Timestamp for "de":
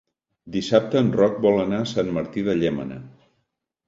2.47-2.57